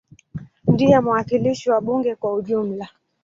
Ndiye 0.71 0.97
mwakilishi 1.05 1.67
wa 1.71 1.79
bunge 1.85 2.11
kwa 2.19 2.33
ujumla. 2.37 2.85